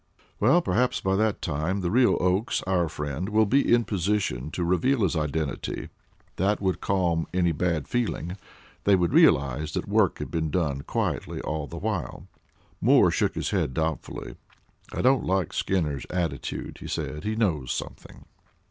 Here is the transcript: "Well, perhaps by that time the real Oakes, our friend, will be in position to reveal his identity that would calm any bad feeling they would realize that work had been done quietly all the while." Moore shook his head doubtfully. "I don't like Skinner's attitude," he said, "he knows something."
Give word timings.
"Well, 0.39 0.63
perhaps 0.63 0.99
by 0.99 1.15
that 1.17 1.43
time 1.43 1.81
the 1.81 1.91
real 1.91 2.17
Oakes, 2.19 2.63
our 2.63 2.89
friend, 2.89 3.29
will 3.29 3.45
be 3.45 3.71
in 3.71 3.83
position 3.83 4.49
to 4.49 4.63
reveal 4.63 5.03
his 5.03 5.15
identity 5.15 5.89
that 6.37 6.59
would 6.59 6.81
calm 6.81 7.27
any 7.35 7.51
bad 7.51 7.87
feeling 7.87 8.35
they 8.83 8.95
would 8.95 9.13
realize 9.13 9.73
that 9.73 9.87
work 9.87 10.17
had 10.17 10.31
been 10.31 10.49
done 10.49 10.81
quietly 10.81 11.39
all 11.41 11.67
the 11.67 11.77
while." 11.77 12.25
Moore 12.81 13.11
shook 13.11 13.35
his 13.35 13.51
head 13.51 13.75
doubtfully. 13.75 14.37
"I 14.91 15.03
don't 15.03 15.23
like 15.23 15.53
Skinner's 15.53 16.07
attitude," 16.09 16.77
he 16.79 16.87
said, 16.87 17.23
"he 17.23 17.35
knows 17.35 17.71
something." 17.71 18.25